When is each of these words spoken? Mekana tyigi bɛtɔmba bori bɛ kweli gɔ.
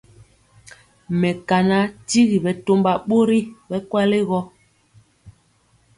Mekana 1.19 1.77
tyigi 2.07 2.37
bɛtɔmba 2.45 2.91
bori 3.07 3.39
bɛ 3.69 3.77
kweli 3.89 4.19
gɔ. 4.29 4.39